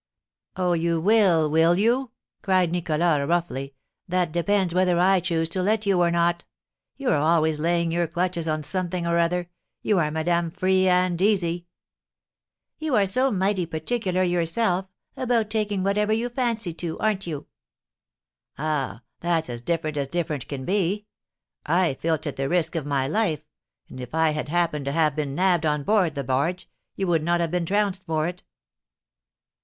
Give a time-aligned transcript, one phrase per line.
[0.55, 2.09] "Oh, you will, will you?"
[2.41, 3.75] cried Nicholas, roughly;
[4.07, 6.43] "that depends whether I choose to let you or not.
[6.97, 9.51] You are always laying your clutches on something or other;
[9.83, 11.67] you are Madame Free and Easy!"
[12.79, 17.27] "You are so mighty particular yourself about taking whatever you have a fancy to, arn't
[17.27, 17.45] you?"
[18.57, 21.05] "Ah, that's as different as different can be!
[21.63, 23.45] I filch at the risk of my life;
[23.87, 27.21] and if I had happened to have been nabbed on board the barge, you would
[27.21, 28.41] not have been trounced for it."